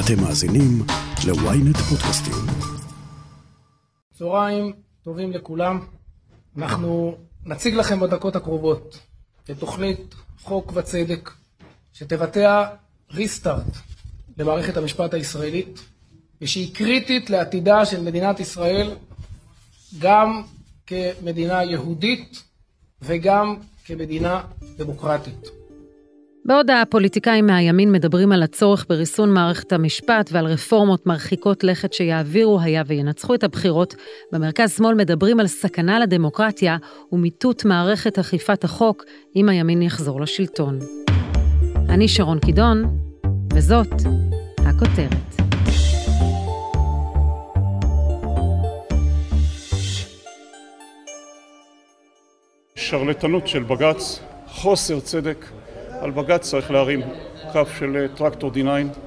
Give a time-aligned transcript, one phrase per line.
[0.00, 0.82] אתם מאזינים
[1.26, 2.34] ל-ynet פודקאסטים.
[4.14, 4.72] צהריים
[5.02, 5.80] טובים לכולם.
[6.56, 8.98] אנחנו נציג לכם בדקות הקרובות
[9.50, 11.30] את תוכנית חוק וצדק
[11.92, 12.64] שתבטא
[13.12, 13.76] ריסטארט
[14.38, 15.80] למערכת המשפט הישראלית
[16.40, 18.94] ושהיא קריטית לעתידה של מדינת ישראל
[19.98, 20.42] גם
[20.86, 22.42] כמדינה יהודית
[23.02, 24.42] וגם כמדינה
[24.76, 25.65] דמוקרטית.
[26.46, 32.82] בעוד הפוליטיקאים מהימין מדברים על הצורך בריסון מערכת המשפט ועל רפורמות מרחיקות לכת שיעבירו היה
[32.86, 33.94] וינצחו את הבחירות,
[34.32, 36.76] במרכז-שמאל מדברים על סכנה לדמוקרטיה
[37.12, 39.04] ומיטוט מערכת אכיפת החוק
[39.36, 40.78] אם הימין יחזור לשלטון.
[41.88, 42.98] אני שרון קידון,
[43.52, 43.92] וזאת
[44.58, 45.36] הכותרת.
[52.74, 55.46] שרלטנות של בג"ץ, חוסר צדק,
[56.06, 57.00] על בג"ץ צריך להרים
[57.52, 58.98] כף של טרקטור D9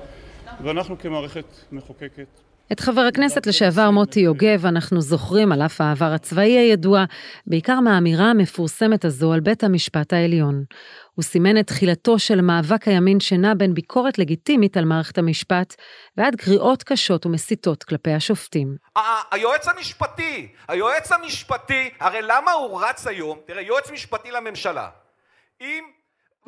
[0.63, 2.27] ואנחנו כמערכת מחוקקת
[2.71, 7.04] את חבר הכנסת לשעבר מוטי יוגב אנחנו זוכרים על אף העבר הצבאי הידוע,
[7.48, 10.63] בעיקר מהאמירה המפורסמת הזו על בית המשפט העליון.
[11.15, 15.76] הוא סימן את תחילתו של מאבק הימין שנע בין ביקורת לגיטימית על מערכת המשפט,
[16.18, 18.76] ועד קריאות קשות ומסיתות כלפי השופטים.
[19.32, 24.90] היועץ המשפטי, היועץ המשפטי, הרי למה הוא רץ היום, תראה, יועץ משפטי לממשלה,
[25.62, 25.84] אם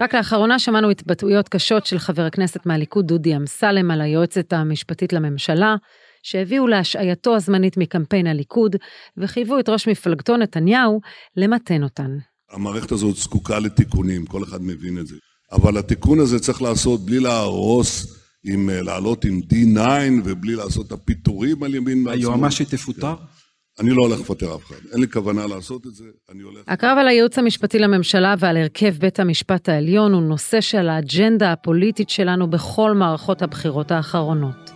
[0.02, 5.75] רק לאחרונה שמענו התבטאויות קשות של חבר הכנסת מהליכוד דודי אמסלם על היועצת המשפטית לממשלה,
[6.23, 8.75] שהביאו להשעייתו הזמנית מקמפיין הליכוד,
[9.17, 11.02] וחייבו את ראש מפלגתו נתניהו
[11.38, 12.17] למתן אותן.
[12.52, 15.16] המערכת הזאת זקוקה לתיקונים, כל אחד מבין את זה.
[15.52, 19.79] אבל התיקון הזה צריך לעשות בלי להרוס, עם, אה, לעלות עם D9
[20.25, 22.19] ובלי לעשות את הפיטורים על ימין והשמאל.
[22.19, 23.16] היועמ"שית תפוטר?
[23.16, 23.41] כן.
[23.80, 26.61] אני לא הולך לפטר אף אחד, אין לי כוונה לעשות את זה, אני הולך...
[26.67, 32.09] הקרב על הייעוץ המשפטי לממשלה ועל הרכב בית המשפט העליון הוא נושא של האג'נדה הפוליטית
[32.09, 34.72] שלנו בכל מערכות הבחירות האחרונות.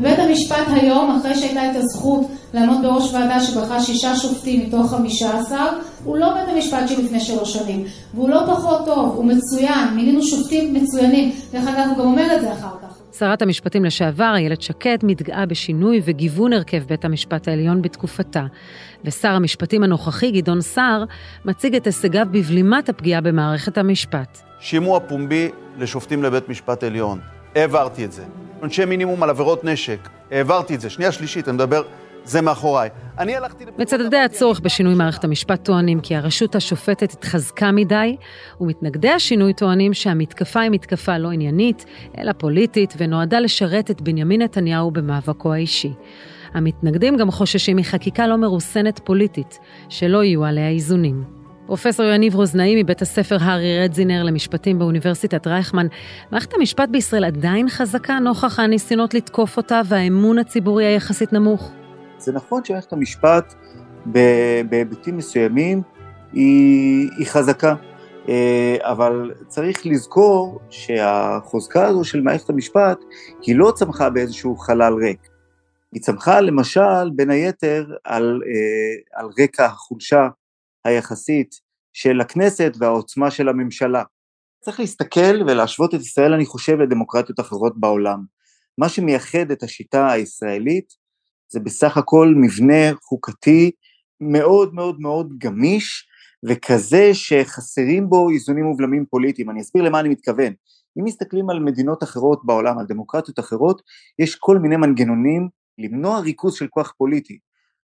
[0.00, 5.38] בית המשפט היום, אחרי שהייתה את הזכות לעמוד בראש ועדה שבחרה שישה שופטים מתוך חמישה
[5.38, 5.66] עשר,
[6.04, 10.22] הוא לא בית המשפט של לפני שלוש שנים, והוא לא פחות טוב, הוא מצוין, מינינו
[10.22, 12.91] שופטים מצוינים, דרך אגב הוא גם אומר את זה אחר כך.
[13.18, 18.46] שרת המשפטים לשעבר, איילת שקד, מתגאה בשינוי וגיוון הרכב בית המשפט העליון בתקופתה.
[19.04, 21.04] ושר המשפטים הנוכחי, גדעון סער,
[21.44, 24.38] מציג את הישגיו בבלימת הפגיעה במערכת המשפט.
[24.60, 27.20] שימוע פומבי לשופטים לבית משפט עליון.
[27.54, 28.22] העברתי את זה.
[28.60, 30.08] עונשי מינימום על עבירות נשק.
[30.30, 30.90] העברתי את זה.
[30.90, 31.82] שנייה שלישית, אני מדבר,
[32.24, 32.90] זה מאחוריי.
[33.18, 33.64] אני הלכתי...
[33.78, 38.16] מצדדי הצורך בשינוי מערכת המשפט טוענים כי הרשות השופטת התחזקה מדי,
[38.60, 41.84] ומתנגדי השינוי טוענים שהמתקפה היא מתקפה לא עניינית,
[42.18, 45.92] אלא פוליטית, ונועדה לשרת את בנימין נתניהו במאבקו האישי.
[46.54, 49.58] המתנגדים גם חוששים מחקיקה לא מרוסנת פוליטית,
[49.88, 51.24] שלא יהיו עליה איזונים.
[51.66, 55.86] פרופסור יניב רוזנאי מבית הספר הארי רדזינר למשפטים באוניברסיטת רייכמן,
[56.30, 61.72] מערכת המשפט בישראל עדיין חזקה נוכח הניסיונות לתקוף אותה והאמון הציבורי היחסית נמוך.
[62.22, 63.54] זה נכון שמערכת המשפט
[64.70, 65.82] בהיבטים מסוימים
[66.32, 67.74] היא, היא חזקה,
[68.28, 72.98] אה, אבל צריך לזכור שהחוזקה הזו של מערכת המשפט
[73.42, 75.28] היא לא צמחה באיזשהו חלל ריק.
[75.92, 80.28] היא צמחה למשל בין היתר על, אה, על רקע החולשה
[80.84, 81.54] היחסית
[81.92, 84.02] של הכנסת והעוצמה של הממשלה.
[84.60, 88.24] צריך להסתכל ולהשוות את ישראל, אני חושב, לדמוקרטיות אחרות בעולם.
[88.78, 91.01] מה שמייחד את השיטה הישראלית
[91.52, 93.70] זה בסך הכל מבנה חוקתי
[94.20, 96.06] מאוד מאוד מאוד גמיש
[96.48, 99.50] וכזה שחסרים בו איזונים ובלמים פוליטיים.
[99.50, 100.52] אני אסביר למה אני מתכוון.
[100.98, 103.82] אם מסתכלים על מדינות אחרות בעולם, על דמוקרטיות אחרות,
[104.18, 105.48] יש כל מיני מנגנונים
[105.78, 107.38] למנוע ריכוז של כוח פוליטי.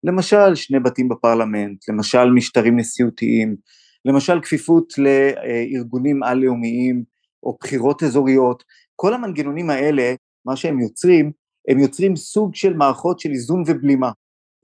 [0.05, 3.57] למשל שני בתים בפרלמנט, למשל משטרים נשיאותיים,
[4.05, 7.05] למשל כפיפות לארגונים על-לאומיים
[7.43, 8.65] או בחירות אזוריות,
[8.97, 10.15] כל המנגנונים האלה,
[10.47, 11.33] מה שהם יוצרים,
[11.69, 14.11] הם יוצרים סוג של מערכות של איזון ובלימה.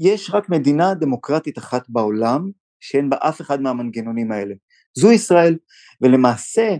[0.00, 2.50] יש רק מדינה דמוקרטית אחת בעולם
[2.80, 4.54] שאין בה אף אחד מהמנגנונים האלה.
[4.98, 5.56] זו ישראל,
[6.00, 6.76] ולמעשה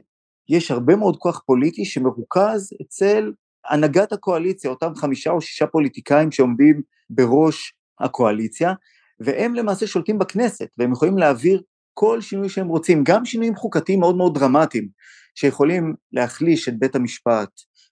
[0.49, 3.33] יש הרבה מאוד כוח פוליטי שמרוכז אצל
[3.71, 8.73] הנהגת הקואליציה, אותם חמישה או שישה פוליטיקאים שעומדים בראש הקואליציה,
[9.21, 11.63] והם למעשה שולטים בכנסת, והם יכולים להעביר
[11.95, 14.89] כל שינוי שהם רוצים, גם שינויים חוקתיים מאוד מאוד דרמטיים,
[15.35, 17.51] שיכולים להחליש את בית המשפט,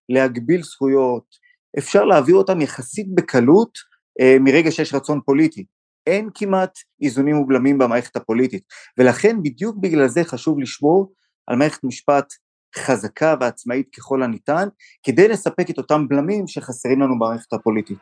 [0.09, 1.42] להגביל זכויות,
[1.79, 3.79] אפשר להעביר אותם יחסית בקלות
[4.21, 5.65] אה, מרגע שיש רצון פוליטי.
[6.07, 8.63] אין כמעט איזונים ובלמים במערכת הפוליטית,
[8.99, 11.13] ולכן בדיוק בגלל זה חשוב לשמור
[11.47, 12.33] על מערכת משפט
[12.77, 14.69] חזקה ועצמאית ככל הניתן,
[15.03, 17.99] כדי לספק את אותם בלמים שחסרים לנו במערכת הפוליטית.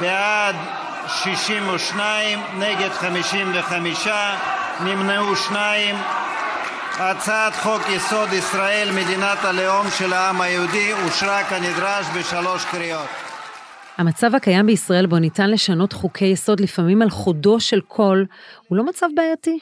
[0.00, 0.56] בעד
[1.06, 4.08] 62, נגד 55,
[4.84, 5.96] נמנעו שניים.
[6.98, 13.08] הצעת חוק יסוד ישראל מדינת הלאום של העם היהודי אושרה כנדרש בשלוש קריאות.
[13.98, 18.26] המצב הקיים בישראל בו ניתן לשנות חוקי יסוד לפעמים על חודו של קול,
[18.68, 19.58] הוא לא מצב בעייתי?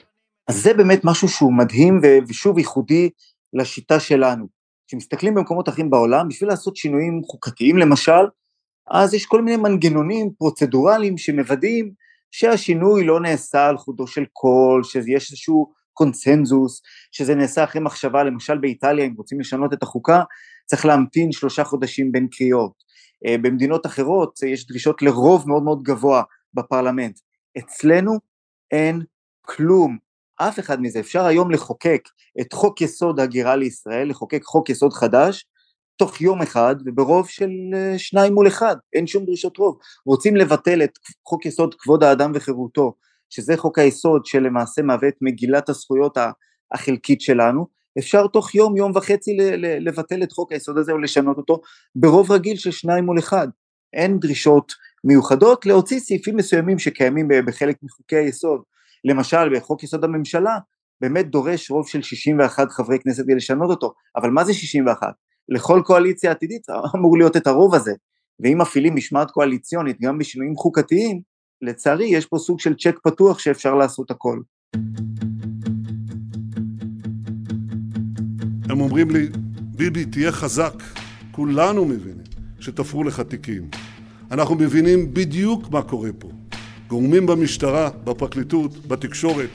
[0.49, 3.11] אז זה באמת משהו שהוא מדהים ושוב ייחודי
[3.53, 4.47] לשיטה שלנו.
[4.89, 8.23] כשמסתכלים במקומות אחרים בעולם, בשביל לעשות שינויים חוקתיים למשל,
[8.91, 11.93] אז יש כל מיני מנגנונים פרוצדורליים שמוודאים
[12.31, 16.83] שהשינוי לא נעשה על חודו של קול, שיש איזשהו קונצנזוס,
[17.13, 20.23] שזה נעשה אחרי מחשבה, למשל באיטליה, אם רוצים לשנות את החוקה,
[20.67, 22.73] צריך להמתין שלושה חודשים בין קריאות.
[23.27, 26.23] אה, במדינות אחרות יש דרישות לרוב מאוד מאוד גבוה
[26.55, 27.19] בפרלמנט.
[27.59, 28.13] אצלנו
[28.71, 29.03] אין
[29.41, 29.99] כלום,
[30.37, 31.01] אף אחד מזה.
[31.01, 32.03] אפשר היום לחוקק
[32.41, 35.47] את חוק יסוד הגירה לישראל, לחוקק חוק יסוד חדש,
[35.97, 39.79] תוך יום אחד וברוב של אה, שניים מול אחד, אין שום דרישות רוב.
[40.07, 40.91] רוצים לבטל את
[41.29, 42.95] חוק יסוד כבוד האדם וחירותו,
[43.31, 46.19] שזה חוק היסוד שלמעשה מהווה את מגילת הזכויות
[46.73, 47.67] החלקית שלנו,
[47.99, 49.37] אפשר תוך יום, יום וחצי
[49.81, 51.61] לבטל את חוק היסוד הזה או לשנות אותו
[51.95, 53.49] ברוב רגיל של שניים מול אחד.
[53.93, 54.73] אין דרישות
[55.05, 58.63] מיוחדות להוציא סעיפים מסוימים שקיימים בחלק מחוקי היסוד.
[59.05, 60.59] למשל בחוק יסוד הממשלה
[61.01, 65.07] באמת דורש רוב של 61 חברי כנסת כדי לשנות אותו, אבל מה זה 61?
[65.49, 66.63] לכל קואליציה עתידית
[66.97, 67.93] אמור להיות את הרוב הזה,
[68.41, 71.21] ואם מפעילים משמעת קואליציונית גם בשינויים חוקתיים,
[71.63, 74.41] לצערי יש פה סוג של צ'ק פתוח שאפשר לעשות הכל.
[78.69, 79.29] הם אומרים לי,
[79.61, 80.75] ביבי, תהיה חזק.
[81.31, 82.25] כולנו מבינים
[82.61, 83.69] שתפרו לך תיקים.
[84.31, 86.29] אנחנו מבינים בדיוק מה קורה פה.
[86.89, 89.51] גורמים במשטרה, בפרקליטות, בתקשורת,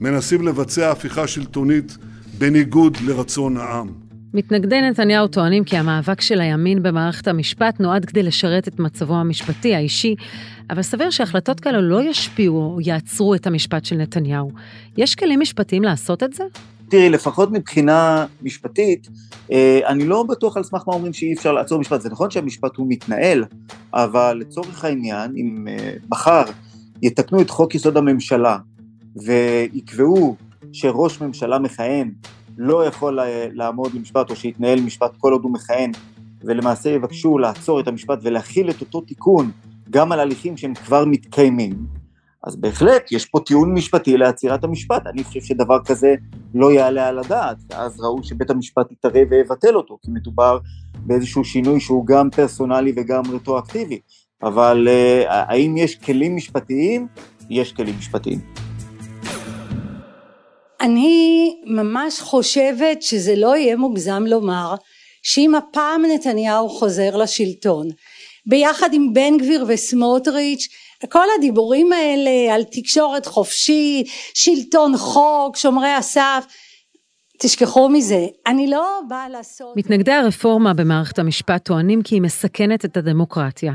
[0.00, 1.96] מנסים לבצע הפיכה שלטונית
[2.38, 4.05] בניגוד לרצון העם.
[4.34, 9.74] מתנגדי נתניהו טוענים כי המאבק של הימין במערכת המשפט נועד כדי לשרת את מצבו המשפטי
[9.74, 10.14] האישי,
[10.70, 14.50] אבל סביר שהחלטות כאלה לא ישפיעו או יעצרו את המשפט של נתניהו.
[14.96, 16.44] יש כלים משפטיים לעשות את זה?
[16.88, 19.08] תראי, לפחות מבחינה משפטית,
[19.52, 22.00] אה, אני לא בטוח על סמך מה אומרים שאי אפשר לעצור משפט.
[22.00, 23.44] זה נכון שהמשפט הוא מתנהל,
[23.94, 26.44] אבל לצורך העניין, אם אה, מחר
[27.02, 28.58] יתקנו את חוק יסוד הממשלה
[29.16, 30.36] ויקבעו
[30.72, 32.10] שראש ממשלה מכהן
[32.58, 35.92] לא יכול אה, לעמוד למשפט או שיתנהל משפט כל עוד הוא מכהן,
[36.44, 39.50] ולמעשה יבקשו לעצור את המשפט ולהכיל את אותו תיקון
[39.90, 41.86] גם על הליכים שהם כבר מתקיימים,
[42.46, 46.14] אז בהחלט יש פה טיעון משפטי לעצירת המשפט, אני חושב שדבר כזה
[46.54, 50.58] לא יעלה על הדעת, ואז ראו שבית המשפט יתערב ויבטל אותו, כי מדובר
[50.96, 54.00] באיזשהו שינוי שהוא גם פרסונלי וגם רטרואקטיבי,
[54.42, 57.06] אבל uh, האם יש כלים משפטיים?
[57.50, 58.65] יש כלים משפטיים.
[60.80, 64.74] אני ממש חושבת שזה לא יהיה מוגזם לומר
[65.22, 67.88] שאם הפעם נתניהו חוזר לשלטון
[68.46, 70.68] ביחד עם בן גביר וסמוטריץ'
[71.08, 76.44] כל הדיבורים האלה על תקשורת חופשית, שלטון חוק, שומרי הסף,
[77.38, 79.76] תשכחו מזה, אני לא באה לעשות...
[79.76, 83.72] מתנגדי הרפורמה במערכת המשפט טוענים כי היא מסכנת את הדמוקרטיה.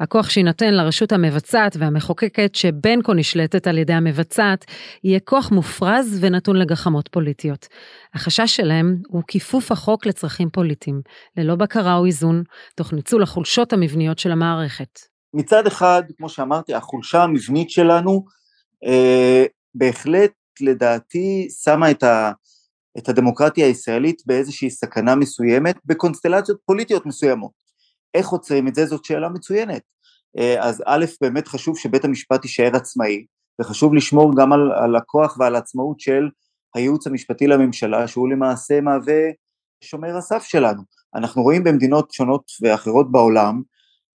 [0.00, 4.64] הכוח שיינתן לרשות המבצעת והמחוקקת, שבין כה נשלטת על ידי המבצעת,
[5.04, 7.68] יהיה כוח מופרז ונתון לגחמות פוליטיות.
[8.14, 11.00] החשש שלהם הוא כיפוף החוק לצרכים פוליטיים,
[11.36, 12.42] ללא בקרה או איזון,
[12.76, 14.98] תוך ניצול החולשות המבניות של המערכת.
[15.34, 18.24] מצד אחד, כמו שאמרתי, החולשה המבנית שלנו
[18.86, 19.44] אה,
[19.74, 20.30] בהחלט
[20.60, 22.32] לדעתי שמה את, ה,
[22.98, 27.52] את הדמוקרטיה הישראלית באיזושהי סכנה מסוימת בקונסטלציות פוליטיות מסוימות.
[28.14, 28.86] איך עוצרים את זה?
[28.86, 29.82] זאת שאלה מצוינת.
[30.38, 33.26] אה, אז א', באמת חשוב שבית המשפט יישאר עצמאי,
[33.60, 36.28] וחשוב לשמור גם על, על הכוח ועל העצמאות של
[36.74, 39.22] הייעוץ המשפטי לממשלה, שהוא למעשה מהווה
[39.84, 40.82] שומר הסף שלנו.
[41.14, 43.62] אנחנו רואים במדינות שונות ואחרות בעולם,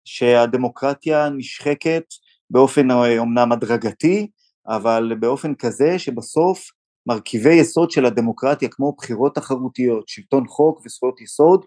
[0.05, 2.05] שהדמוקרטיה נשחקת
[2.51, 4.31] באופן אומנם הדרגתי,
[4.67, 6.71] אבל באופן כזה שבסוף
[7.07, 11.65] מרכיבי יסוד של הדמוקרטיה כמו בחירות תחרותיות, שלטון חוק וזכויות יסוד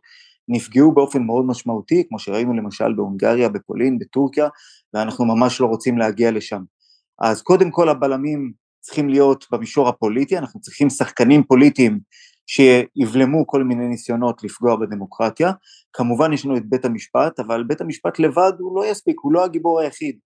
[0.47, 4.47] נפגעו באופן מאוד משמעותי, כמו שראינו למשל בהונגריה, בפולין, בטורקיה,
[4.93, 6.61] ואנחנו ממש לא רוצים להגיע לשם.
[7.21, 8.51] אז קודם כל הבלמים
[8.81, 11.99] צריכים להיות במישור הפוליטי, אנחנו צריכים שחקנים פוליטיים
[12.47, 15.51] שיבלמו כל מיני ניסיונות לפגוע בדמוקרטיה.
[15.93, 19.45] כמובן יש לנו את בית המשפט, אבל בית המשפט לבד הוא לא יספיק, הוא לא
[19.45, 20.17] הגיבור היחיד.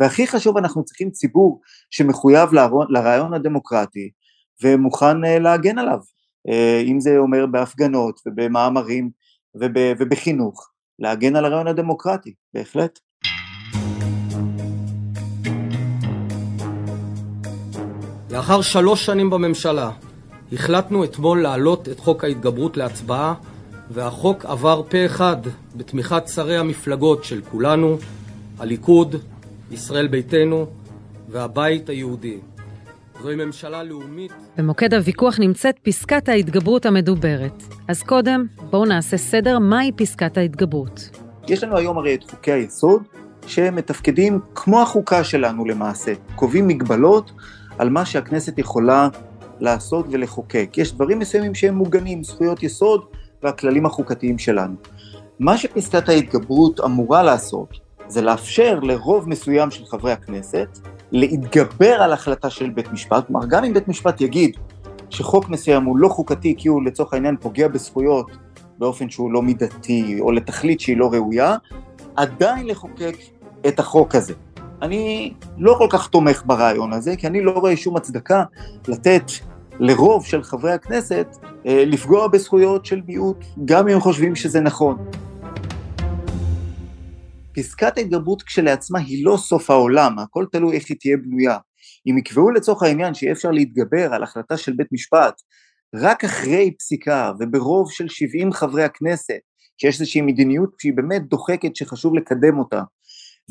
[0.00, 1.60] והכי חשוב, אנחנו צריכים ציבור
[1.90, 2.50] שמחויב
[2.88, 4.10] לרעיון הדמוקרטי
[4.62, 5.98] ומוכן אה, להגן עליו,
[6.48, 9.10] אה, אם זה אומר בהפגנות ובמאמרים
[9.98, 12.98] ובחינוך, להגן על הרעיון הדמוקרטי, בהחלט.
[18.30, 19.90] לאחר שלוש שנים בממשלה,
[20.52, 23.34] החלטנו אתמול להעלות את חוק ההתגברות להצבעה,
[23.90, 25.36] והחוק עבר פה אחד
[25.76, 27.96] בתמיכת שרי המפלגות של כולנו,
[28.58, 29.16] הליכוד,
[29.70, 30.66] ישראל ביתנו
[31.28, 32.38] והבית היהודי.
[33.22, 34.32] זוהי ממשלה לאומית.
[34.56, 37.62] במוקד הוויכוח נמצאת פסקת ההתגברות המדוברת.
[37.88, 41.10] אז קודם, בואו נעשה סדר מהי פסקת ההתגברות.
[41.48, 43.02] יש לנו היום הרי את חוקי היסוד,
[43.46, 47.32] שמתפקדים כמו החוקה שלנו למעשה, קובעים מגבלות
[47.78, 49.08] על מה שהכנסת יכולה
[49.60, 50.70] לעשות ולחוקק.
[50.76, 53.04] יש דברים מסוימים שהם מוגנים, זכויות יסוד
[53.42, 54.74] והכללים החוקתיים שלנו.
[55.40, 57.68] מה שפסקת ההתגברות אמורה לעשות,
[58.08, 60.78] זה לאפשר לרוב מסוים של חברי הכנסת
[61.12, 64.56] להתגבר על החלטה של בית משפט, כלומר גם אם בית משפט יגיד
[65.10, 68.30] שחוק מסוים הוא לא חוקתי כי הוא לצורך העניין פוגע בזכויות
[68.78, 71.56] באופן שהוא לא מידתי או לתכלית שהיא לא ראויה,
[72.16, 73.16] עדיין לחוקק
[73.68, 74.34] את החוק הזה.
[74.82, 78.44] אני לא כל כך תומך ברעיון הזה, כי אני לא רואה שום הצדקה
[78.88, 79.22] לתת
[79.78, 81.36] לרוב של חברי הכנסת
[81.66, 84.98] אה, לפגוע בזכויות של מיעוט, גם אם הם חושבים שזה נכון.
[87.58, 91.58] פסקת ההתגברות כשלעצמה היא לא סוף העולם, הכל תלוי איך היא תהיה בנויה.
[92.06, 95.42] אם יקבעו לצורך העניין שיהיה אפשר להתגבר על החלטה של בית משפט
[95.94, 99.38] רק אחרי פסיקה וברוב של 70 חברי הכנסת,
[99.80, 102.82] שיש איזושהי מדיניות שהיא באמת דוחקת שחשוב לקדם אותה,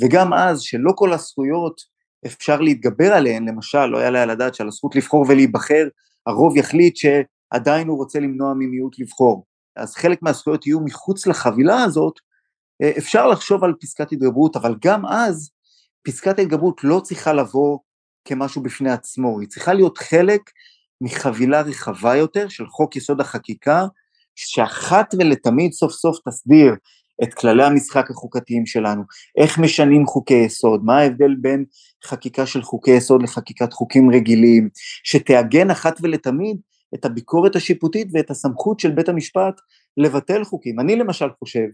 [0.04, 1.82] וגם אז שלא כל הזכויות
[2.26, 5.88] אפשר להתגבר עליהן, למשל לא היה לה לדעת שעל הזכות לבחור ולהיבחר
[6.28, 9.46] הרוב יחליט שעדיין הוא רוצה למנוע ממיעוט לבחור.
[9.76, 12.14] אז חלק מהזכויות יהיו מחוץ לחבילה הזאת,
[12.98, 15.50] אפשר לחשוב על פסקת התגברות, אבל גם אז
[16.04, 17.80] פסקת ההתגברות לא צריכה לבוא
[18.26, 20.42] כמשהו בפני עצמו, היא צריכה להיות חלק
[21.02, 23.86] מחבילה רחבה יותר של חוק יסוד החקיקה,
[24.36, 26.76] שאחת ולתמיד סוף סוף תסדיר
[27.24, 29.04] את כללי המשחק החוקתיים שלנו,
[29.38, 31.66] איך משנים חוקי יסוד, מה ההבדל בין
[32.06, 34.70] חקיקה של חוקי יסוד לחקיקת חוקים רגילים,
[35.04, 36.58] שתעגן אחת ולתמיד
[36.96, 39.62] את הביקורת השיפוטית ואת הסמכות של בית המשפט
[39.98, 40.80] לבטל חוקים.
[40.80, 41.68] אני למשל חושב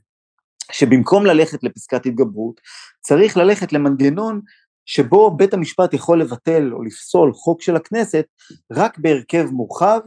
[0.72, 2.62] שבמקום ללכת לפסקת התגברות,
[3.01, 4.41] צריך ללכת למנגנון
[4.86, 8.25] שבו בית המשפט יכול לבטל או לפסול חוק של הכנסת
[8.72, 10.00] רק בהרכב מורחב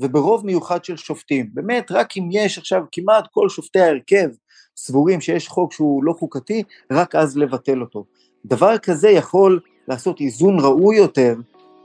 [0.00, 1.50] וברוב מיוחד של שופטים.
[1.54, 4.28] באמת, רק אם יש עכשיו כמעט כל שופטי ההרכב
[4.76, 8.04] סבורים שיש חוק שהוא לא חוקתי, רק אז לבטל אותו.
[8.44, 11.34] דבר כזה יכול לעשות איזון ראוי יותר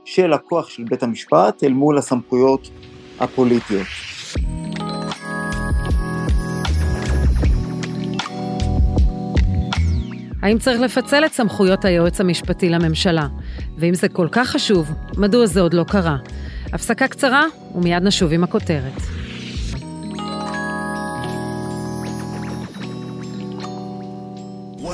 [0.04, 2.68] של הכוח של בית המשפט אל מול הסמכויות
[3.20, 3.86] הפוליטיות.
[10.42, 13.26] האם צריך לפצל את סמכויות היועץ המשפטי לממשלה?
[13.78, 16.16] ואם זה כל כך חשוב, מדוע זה עוד לא קרה?
[16.72, 18.92] הפסקה קצרה, ומיד נשוב עם הכותרת.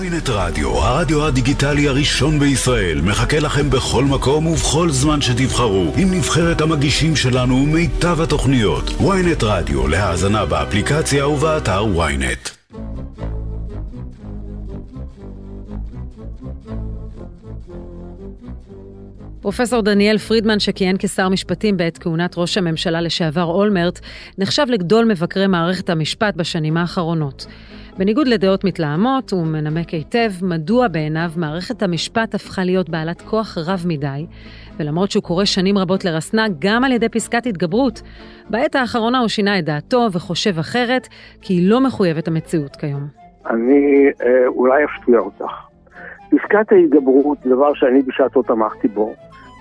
[0.04, 6.60] ynet רדיו, הרדיו הדיגיטלי הראשון בישראל, מחכה לכם בכל מקום ובכל זמן שתבחרו, עם נבחרת
[6.60, 8.88] המגישים שלנו ומיטב התוכניות.
[8.88, 12.63] ynet רדיו, להאזנה באפליקציה ובאתר ynet.
[19.40, 24.00] פרופסור דניאל פרידמן, שכיהן כשר משפטים בעת כהונת ראש הממשלה לשעבר אולמרט,
[24.38, 27.46] נחשב לגדול מבקרי מערכת המשפט בשנים האחרונות.
[27.98, 33.84] בניגוד לדעות מתלהמות, הוא מנמק היטב מדוע בעיניו מערכת המשפט הפכה להיות בעלת כוח רב
[33.86, 34.26] מדי,
[34.78, 38.02] ולמרות שהוא קורא שנים רבות לרסנה גם על ידי פסקת התגברות,
[38.50, 41.08] בעת האחרונה הוא שינה את דעתו וחושב אחרת,
[41.40, 43.06] כי היא לא מחויבת המציאות כיום.
[43.50, 45.73] אני אה, אולי אפתיע אותך.
[46.38, 49.14] פסקת ההתגברות, דבר שאני בשעתו תמכתי בו,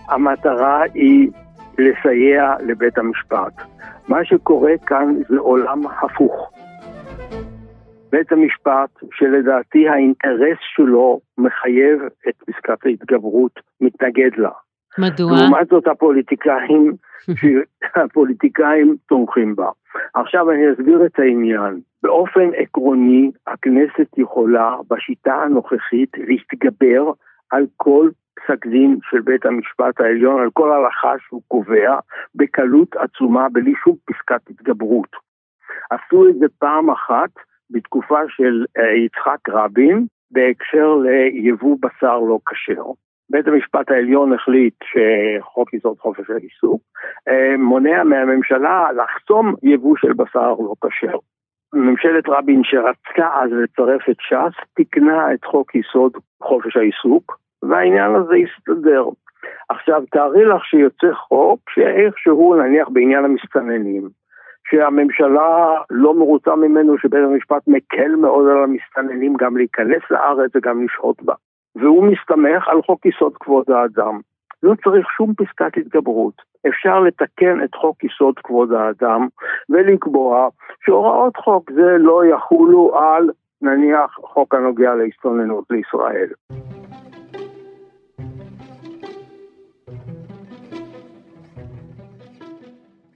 [0.09, 1.29] המטרה היא
[1.77, 3.53] לסייע לבית המשפט.
[4.07, 6.51] מה שקורה כאן זה עולם הפוך.
[8.11, 14.51] בית המשפט, שלדעתי האינטרס שלו מחייב את פסקת ההתגברות, מתנגד לה.
[14.97, 15.31] מדוע?
[15.31, 16.93] לעומת זאת הפוליטיקאים,
[18.03, 19.69] הפוליטיקאים תומכים בה.
[20.13, 21.79] עכשיו אני אסביר את העניין.
[22.03, 27.11] באופן עקרוני, הכנסת יכולה בשיטה הנוכחית להתגבר
[27.51, 31.99] על כל פסק דין של בית המשפט העליון, על כל הלכה שהוא קובע,
[32.35, 35.15] בקלות עצומה, בלי שום פסקת התגברות.
[35.89, 37.29] עשו את זה פעם אחת
[37.69, 42.83] בתקופה של אה, יצחק רבין, בהקשר ליבוא בשר לא כשר.
[43.33, 46.81] בית המשפט העליון החליט שחוק יסוד חופש העיסוק
[47.27, 51.17] אה, מונע מהממשלה לחסום יבוא של בשר לא כשר.
[51.73, 56.13] ממשלת רבין שרצתה אז לצרף את ש"ס, תיקנה את חוק יסוד
[56.43, 59.05] חופש העיסוק, והעניין הזה הסתדר.
[59.69, 64.09] עכשיו, תארי לך שיוצא חוק שאיכשהו, נניח בעניין המסתננים,
[64.69, 71.23] שהממשלה לא מרוצה ממנו, שבית המשפט מקל מאוד על המסתננים גם להיכנס לארץ וגם לשהות
[71.23, 71.33] בה.
[71.75, 74.19] והוא מסתמך על חוק יסוד כבוד האדם.
[74.63, 76.33] לא צריך שום פסקת התגברות.
[76.67, 79.27] אפשר לתקן את חוק יסוד כבוד האדם
[79.69, 80.49] ולקבוע
[80.85, 83.29] שהוראות חוק זה לא יחולו על
[83.61, 86.27] נניח חוק הנוגע להסתוננות לישראל.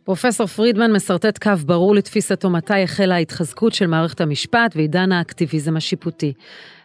[0.07, 6.33] פרופסור פרידמן משרטט קו ברור לתפיסתו מתי החלה ההתחזקות של מערכת המשפט ועידן האקטיביזם השיפוטי.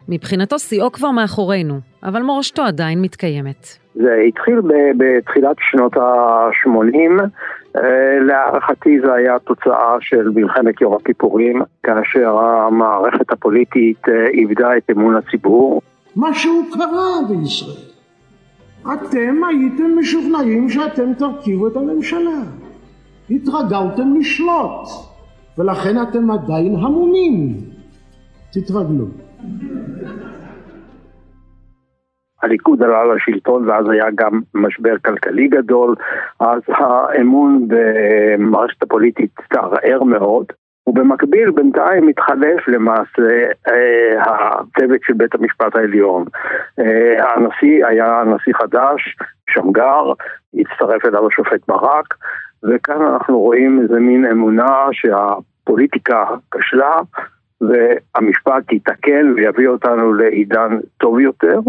[0.08, 3.66] מבחינתו שיאו כבר מאחורינו, אבל מורשתו עדיין מתקיימת.
[3.94, 4.60] זה התחיל
[4.96, 7.22] בתחילת שנות ה-80,
[7.76, 14.90] אה, להערכתי זה היה תוצאה של מלחמת יום הכיפורים, כאשר המערכת הפוליטית אה, איבדה את
[14.90, 15.82] אמון הציבור.
[16.16, 17.92] משהו קרה בישראל.
[18.82, 22.40] אתם הייתם משוכנעים שאתם תרכיבו את הממשלה.
[23.30, 24.88] התרגלתם לשלוט,
[25.58, 27.54] ולכן אתם עדיין המומים.
[28.52, 29.06] תתרגלו.
[32.42, 35.94] הליכוד עלה לשלטון ואז היה גם משבר כלכלי גדול,
[36.40, 40.46] אז האמון במערכת הפוליטית תערער מאוד.
[40.86, 46.24] ובמקביל בינתיים התחלף למעשה אה, הצוות של בית המשפט העליון.
[46.78, 49.16] אה, הנשיא היה נשיא חדש,
[49.50, 50.12] שמגר,
[50.54, 52.14] הצטרף אליו השופט ברק,
[52.62, 57.00] וכאן אנחנו רואים איזה מין אמונה שהפוליטיקה כשלה
[57.68, 61.60] והמשפט יתקן ויביא אותנו לעידן טוב יותר,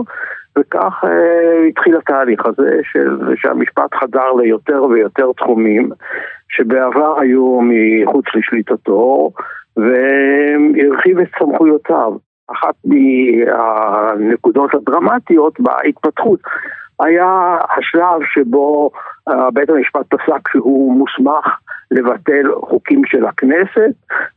[0.57, 5.89] וכך אה, התחיל התהליך הזה של, שהמשפט חדר ליותר ויותר תחומים
[6.49, 9.31] שבעבר היו מחוץ לשליטתו
[9.77, 12.13] והרחיב את סמכויותיו.
[12.51, 16.39] אחת מהנקודות הדרמטיות בהתפתחות
[16.99, 18.91] היה השלב שבו
[19.29, 21.59] אה, בית המשפט פסק שהוא מוסמך
[21.91, 23.93] לבטל חוקים של הכנסת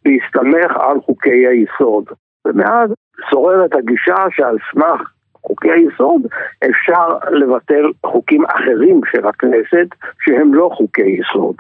[0.07, 2.05] להסתמך על חוקי היסוד.
[2.47, 2.91] ומאז
[3.31, 5.11] שוררת הגישה שעל סמך
[5.47, 6.23] חוקי היסוד
[6.71, 9.89] אפשר לבטל חוקים אחרים של הכנסת
[10.21, 11.57] שהם לא חוקי יסוד.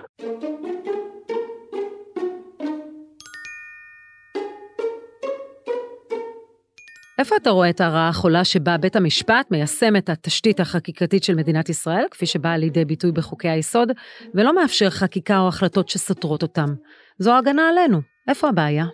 [7.18, 11.68] איפה אתה רואה את הרעה החולה שבה בית המשפט מיישם את התשתית החקיקתית של מדינת
[11.68, 13.92] ישראל, כפי שבאה לידי ביטוי בחוקי היסוד,
[14.34, 16.74] ולא מאפשר חקיקה או החלטות שסותרות אותם?
[17.18, 18.00] זו הגנה עלינו.
[18.28, 18.86] איפה הבעיה?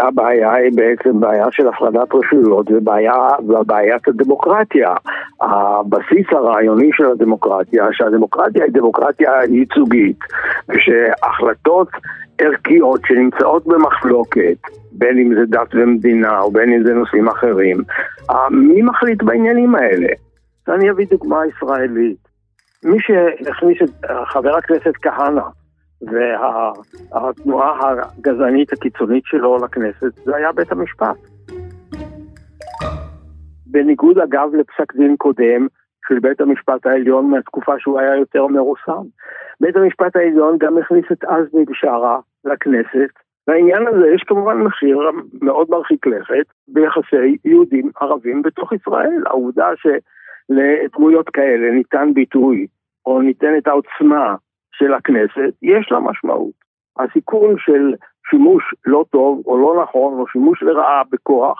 [0.00, 4.94] הבעיה היא בעצם בעיה של הפרדת רשויות ובעיה, ובעיית הדמוקרטיה.
[5.40, 10.18] הבסיס הרעיוני של הדמוקרטיה, שהדמוקרטיה היא דמוקרטיה ייצוגית,
[10.68, 11.88] ושהחלטות
[12.38, 14.56] ערכיות שנמצאות במחלוקת,
[14.92, 17.76] בין אם זה דת ומדינה או בין אם זה נושאים אחרים,
[18.50, 20.08] מי מחליט בעניינים האלה?
[20.68, 22.16] אני אביא דוגמה ישראלית.
[22.84, 25.42] מי שהכניס את חבר הכנסת כהנא
[26.02, 31.16] והתנועה הגזענית הקיצונית שלו לכנסת זה היה בית המשפט.
[33.66, 35.66] בניגוד אגב לפסק דין קודם
[36.08, 39.08] של בית המשפט העליון מהתקופה שהוא היה יותר מרוסן.
[39.60, 43.10] בית המשפט העליון גם הכניס את עזמי בשערה לכנסת.
[43.48, 44.98] לעניין הזה יש כמובן מחיר
[45.42, 49.22] מאוד מרחיק לכת ביחסי יהודים ערבים בתוך ישראל.
[49.26, 52.66] העובדה שלדמויות כאלה ניתן ביטוי
[53.06, 54.36] או ניתנת העוצמה
[54.72, 56.62] של הכנסת, יש לה משמעות.
[56.98, 57.94] הסיכון של
[58.30, 61.58] שימוש לא טוב או לא נכון או שימוש לרעה בכוח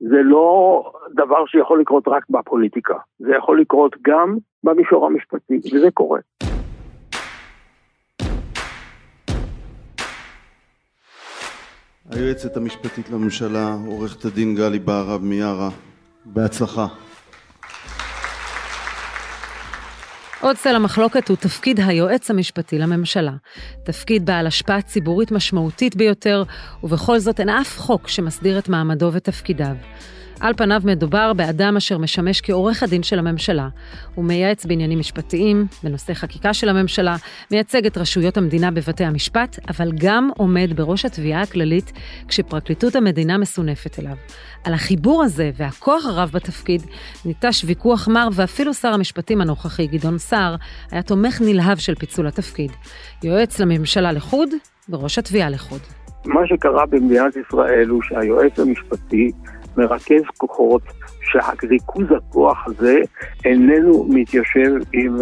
[0.00, 0.82] זה לא
[1.14, 6.20] דבר שיכול לקרות רק בפוליטיקה, זה יכול לקרות גם במישור המשפטי, וזה קורה.
[12.10, 15.70] היועצת המשפטית לממשלה, עורכת הדין גלי בהרב מיארה,
[16.24, 17.03] בהצלחה.
[20.44, 23.32] עוד צל המחלוקת הוא תפקיד היועץ המשפטי לממשלה.
[23.84, 26.42] תפקיד בעל השפעה ציבורית משמעותית ביותר,
[26.82, 29.76] ובכל זאת אין אף חוק שמסדיר את מעמדו ותפקידיו.
[30.44, 33.68] על פניו מדובר באדם אשר משמש כעורך הדין של הממשלה.
[34.14, 37.16] הוא מייעץ בעניינים משפטיים, בנושא חקיקה של הממשלה,
[37.50, 41.92] מייצג את רשויות המדינה בבתי המשפט, אבל גם עומד בראש התביעה הכללית
[42.28, 44.16] כשפרקליטות המדינה מסונפת אליו.
[44.64, 46.82] על החיבור הזה והכוח הרב בתפקיד
[47.24, 50.56] ניטש ויכוח מר, ואפילו שר המשפטים הנוכחי, גדעון סער,
[50.90, 52.70] היה תומך נלהב של פיצול התפקיד.
[53.22, 54.48] יועץ לממשלה לחוד
[54.88, 55.80] וראש התביעה לחוד.
[56.26, 59.30] מה שקרה במדינת ישראל הוא שהיועץ המשפטי
[59.78, 60.82] מרכז כוחות
[61.20, 62.98] שהריכוז הכוח הזה
[63.44, 65.16] איננו מתיישב עם,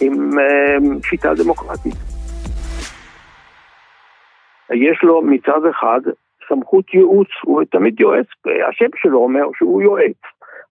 [0.00, 1.94] עם אה, שיטה דמוקרטית.
[4.70, 6.00] יש לו מצד אחד
[6.48, 8.26] סמכות ייעוץ, הוא תמיד יועץ,
[8.68, 10.16] השם שלו אומר שהוא יועץ.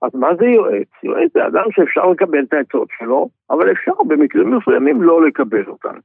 [0.02, 0.88] אז מה זה יועץ?
[1.04, 5.98] יועץ זה אדם שאפשר לקבל את העצות שלו, אבל אפשר במקרים מסוימים לא לקבל אותן.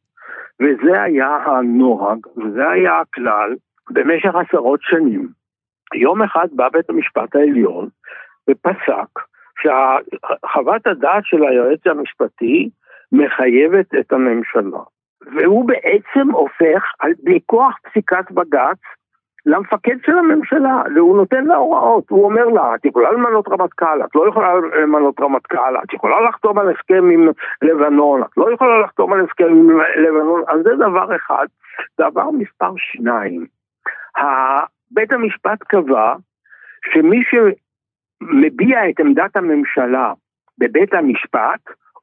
[0.60, 3.54] וזה היה הנוהג, וזה היה הכלל
[3.90, 5.28] במשך עשרות שנים.
[5.94, 7.88] יום אחד בא בית המשפט העליון
[8.50, 9.20] ופסק
[9.62, 12.70] שחוות הדעת של היועץ המשפטי
[13.12, 14.82] מחייבת את הממשלה.
[15.36, 16.82] והוא בעצם הופך,
[17.24, 18.78] מכוח פסיקת בג"ץ,
[19.46, 24.14] למפקד של הממשלה, והוא נותן לה הוראות, הוא אומר לה, את יכולה למנות רמטכ"ל, את
[24.14, 27.28] לא יכולה למנות רמטכ"ל, את יכולה לחתום על הסכם עם
[27.62, 31.46] לבנון, את לא יכולה לחתום על הסכם עם לבנון, אז זה דבר אחד.
[32.00, 33.46] דבר מספר שניים,
[34.94, 36.14] בית המשפט קבע
[36.92, 40.12] שמי שמביע את עמדת הממשלה
[40.58, 41.60] בבית המשפט,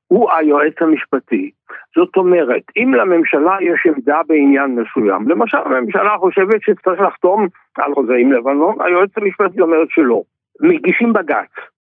[0.07, 1.51] הוא היועץ המשפטי.
[1.95, 7.47] זאת אומרת, אם לממשלה יש עמדה בעניין מסוים, למשל הממשלה חושבת שצריך לחתום
[7.77, 10.21] על חוזה עם לבנון, היועץ המשפטי אומרת שלא.
[10.61, 11.51] מגישים בג"ץ.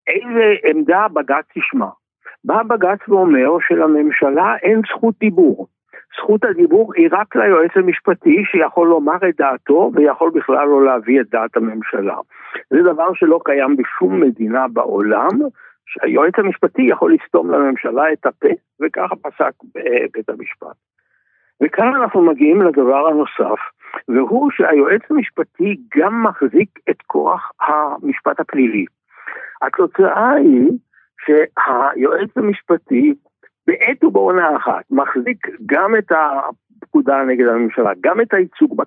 [0.08, 1.88] איזה עמדה בג"ץ ישמע?
[2.44, 5.68] בא בג"ץ ואומר שלממשלה אין זכות דיבור.
[6.18, 11.30] זכות הדיבור היא רק ליועץ המשפטי שיכול לומר את דעתו ויכול בכלל לא להביא את
[11.30, 12.18] דעת הממשלה.
[12.70, 15.40] זה דבר שלא קיים בשום מדינה בעולם,
[15.86, 18.48] שהיועץ המשפטי יכול לסתום לממשלה את הפה,
[18.82, 19.54] וככה פסק
[20.14, 20.76] בית המשפט.
[21.64, 23.62] וכאן אנחנו מגיעים לדבר הנוסף,
[24.08, 28.86] והוא שהיועץ המשפטי גם מחזיק את כוח המשפט הפלילי.
[29.62, 30.70] התוצאה היא
[31.26, 33.14] שהיועץ המשפטי
[33.94, 38.82] בעת ובעונה אחת מחזיק גם את הפקודה נגד הממשלה, גם את הייצוג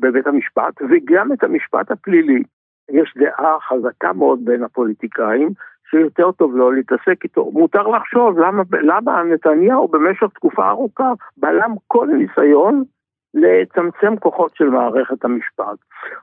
[0.00, 2.42] בבית המשפט וגם את המשפט הפלילי.
[2.90, 5.48] יש דעה חזקה מאוד בין הפוליטיקאים
[5.90, 7.50] שיותר טוב לא להתעסק איתו.
[7.52, 12.84] מותר לחשוב למה, למה נתניהו במשך תקופה ארוכה בלם כל ניסיון
[13.34, 15.78] לצמצם כוחות של מערכת המשפט.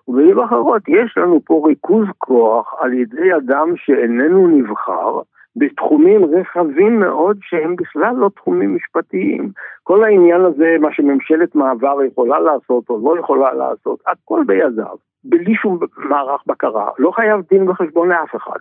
[0.08, 5.20] ובמילים אחרות, יש לנו פה ריכוז כוח על ידי אדם שאיננו נבחר,
[5.56, 9.52] בתחומים רחבים מאוד שהם בכלל לא תחומים משפטיים.
[9.84, 15.56] כל העניין הזה, מה שממשלת מעבר יכולה לעשות או לא יכולה לעשות, הכל בידיו, בלי
[15.56, 16.90] שום מערך בקרה.
[17.00, 18.60] לא חייב דין וחשבון לאף אחד.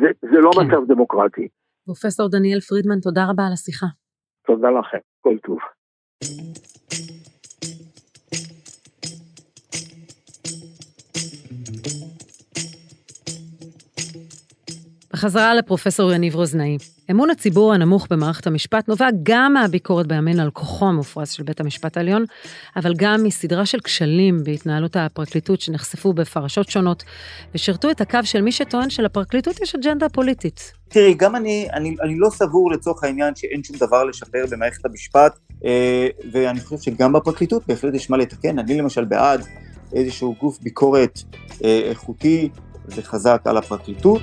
[0.00, 0.66] זה, זה לא כן.
[0.66, 1.48] מצב דמוקרטי.
[1.84, 3.86] פרופסור דניאל פרידמן, תודה רבה על השיחה.
[4.46, 5.58] תודה לכם, כל טוב.
[15.20, 16.76] בחזרה לפרופסור יניב רוזנאי.
[17.10, 21.96] אמון הציבור הנמוך במערכת המשפט נובע גם מהביקורת בימין על כוחו המופרז של בית המשפט
[21.96, 22.24] העליון,
[22.76, 27.04] אבל גם מסדרה של כשלים בהתנהלות הפרקליטות שנחשפו בפרשות שונות,
[27.54, 30.72] ושירתו את הקו של מי שטוען שלפרקליטות יש אג'נדה פוליטית.
[30.88, 35.38] תראי, גם אני, אני, אני לא סבור לצורך העניין שאין שום דבר לשפר במערכת המשפט,
[35.64, 38.58] אה, ואני חושב שגם בפרקליטות בהחלט יש מה לתקן.
[38.58, 39.44] אני למשל בעד
[39.92, 41.18] איזשהו גוף ביקורת
[41.64, 42.48] אה, איכותי
[42.88, 44.22] וחזק על הפרקליטות.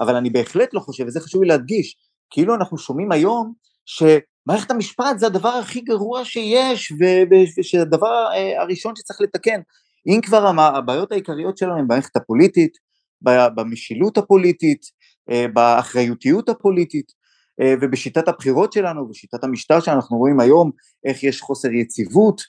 [0.00, 1.96] אבל אני בהחלט לא חושב, וזה חשוב לי להדגיש,
[2.30, 3.52] כאילו אנחנו שומעים היום
[3.86, 6.92] שמערכת המשפט זה הדבר הכי גרוע שיש,
[7.60, 9.60] ושזה הדבר אה, הראשון שצריך לתקן.
[10.06, 12.72] אם כבר הבעיות העיקריות שלנו הן במערכת הפוליטית,
[13.22, 14.82] במשילות הפוליטית,
[15.30, 17.12] אה, באחריותיות הפוליטית,
[17.60, 20.70] אה, ובשיטת הבחירות שלנו, בשיטת המשטר שאנחנו רואים היום,
[21.04, 22.40] איך יש חוסר יציבות,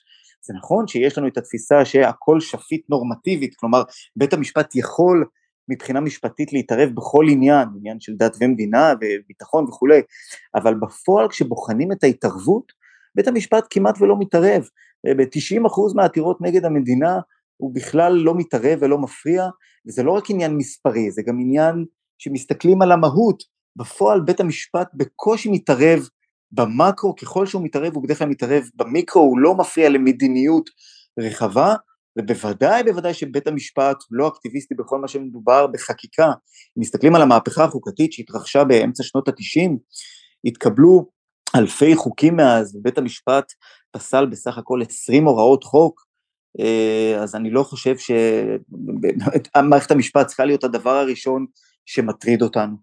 [0.41, 3.83] זה נכון שיש לנו את התפיסה שהכל שפיט נורמטיבית, כלומר
[4.15, 5.25] בית המשפט יכול
[5.69, 10.01] מבחינה משפטית להתערב בכל עניין, עניין של דת ומדינה וביטחון וכולי,
[10.55, 12.71] אבל בפועל כשבוחנים את ההתערבות,
[13.15, 14.63] בית המשפט כמעט ולא מתערב,
[15.07, 17.19] ב-90% מהעתירות נגד המדינה
[17.57, 19.45] הוא בכלל לא מתערב ולא מפריע,
[19.87, 21.85] וזה לא רק עניין מספרי, זה גם עניין
[22.17, 23.43] שמסתכלים על המהות,
[23.75, 25.99] בפועל בית המשפט בקושי מתערב
[26.51, 30.69] במקרו, ככל שהוא מתערב הוא בדרך כלל מתערב במיקרו, הוא לא מפריע למדיניות
[31.19, 31.75] רחבה,
[32.17, 36.25] ובוודאי בוודאי שבית המשפט לא אקטיביסטי בכל מה שמדובר בחקיקה.
[36.27, 39.77] אם מסתכלים על המהפכה החוקתית שהתרחשה באמצע שנות התשעים,
[40.45, 41.09] התקבלו
[41.55, 43.51] אלפי חוקים מאז, ובית המשפט
[43.91, 46.07] פסל בסך הכל עשרים הוראות חוק,
[46.59, 47.95] אה, אז אני לא חושב
[49.55, 51.45] שמערכת המשפט צריכה להיות הדבר הראשון
[51.85, 52.75] שמטריד אותנו.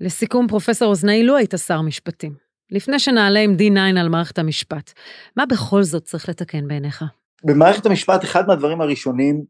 [0.00, 2.34] לסיכום, פרופסור אוזנאי, לו היית שר משפטים.
[2.70, 4.92] לפני שנעלה עם D9 על מערכת המשפט,
[5.36, 7.04] מה בכל זאת צריך לתקן בעיניך?
[7.44, 9.44] במערכת המשפט אחד מהדברים הראשונים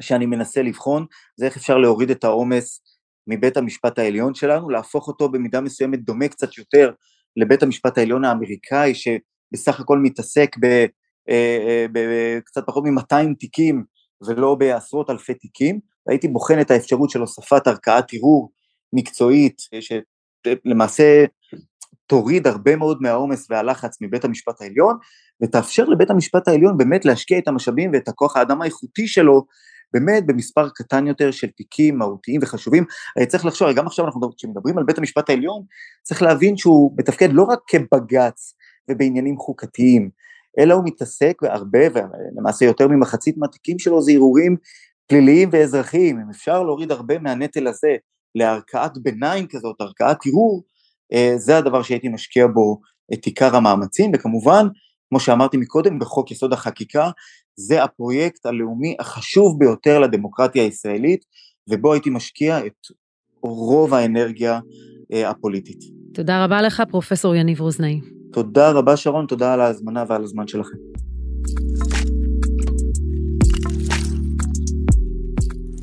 [0.00, 1.06] שאני מנסה לבחון
[1.36, 2.82] זה איך אפשר להוריד את העומס
[3.26, 6.92] מבית המשפט העליון שלנו, להפוך אותו במידה מסוימת דומה קצת יותר
[7.36, 13.84] לבית המשפט העליון האמריקאי שבסך הכל מתעסק בקצת אה, אה, פחות מ-200 תיקים
[14.26, 18.52] ולא בעשרות אלפי תיקים, והייתי בוחן את האפשרות של הוספת ערכאת ערעור
[18.92, 21.24] מקצועית שלמעשה
[22.12, 24.96] תוריד הרבה מאוד מהעומס והלחץ מבית המשפט העליון,
[25.42, 29.46] ותאפשר לבית המשפט העליון באמת להשקיע את המשאבים ואת הכוח האדם האיכותי שלו
[29.92, 32.84] באמת במספר קטן יותר של תיקים מהותיים וחשובים.
[33.28, 35.62] צריך לחשוב, גם עכשיו אנחנו, כשמדברים על בית המשפט העליון,
[36.02, 38.54] צריך להבין שהוא מתפקד לא רק כבג"ץ
[38.90, 40.10] ובעניינים חוקתיים,
[40.58, 44.56] אלא הוא מתעסק בהרבה, ולמעשה יותר ממחצית מהתיקים שלו זה ערעורים
[45.06, 46.20] פליליים ואזרחיים.
[46.20, 47.96] אם אפשר להוריד הרבה מהנטל הזה
[48.34, 50.62] לערכאת ביניים כזאת, ערכאת ערעור,
[51.36, 52.80] זה הדבר שהייתי משקיע בו
[53.14, 54.66] את עיקר המאמצים, וכמובן
[55.08, 57.10] כמו שאמרתי מקודם, בחוק יסוד החקיקה,
[57.56, 61.24] זה הפרויקט הלאומי החשוב ביותר לדמוקרטיה הישראלית,
[61.70, 62.86] ובו הייתי משקיע את
[63.42, 64.60] רוב האנרגיה
[65.12, 65.78] אה, הפוליטית.
[66.14, 68.00] תודה רבה לך, פרופסור יניב רוזנאי.
[68.32, 70.76] תודה רבה, שרון, תודה על ההזמנה ועל הזמן שלכם.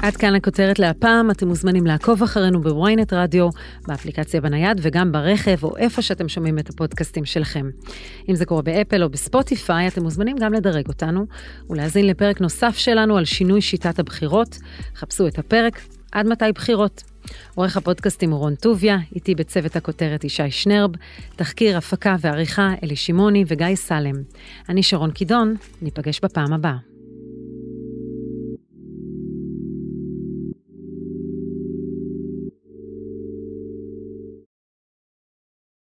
[0.01, 3.49] עד כאן הכותרת להפעם, אתם מוזמנים לעקוב אחרינו בוויינט רדיו,
[3.87, 7.69] באפליקציה בנייד וגם ברכב או איפה שאתם שומעים את הפודקאסטים שלכם.
[8.29, 11.25] אם זה קורה באפל או בספוטיפיי, אתם מוזמנים גם לדרג אותנו
[11.69, 14.57] ולהאזין לפרק נוסף שלנו על שינוי שיטת הבחירות.
[14.95, 15.81] חפשו את הפרק
[16.11, 17.03] עד מתי בחירות.
[17.55, 20.91] עורך הפודקאסטים הוא רון טוביה, איתי בצוות הכותרת ישי שנרב,
[21.35, 24.15] תחקיר, הפקה ועריכה אלי שמעוני וגיא סלם.
[24.69, 26.88] אני שרון קידון, ניפגש בפעם הבאה.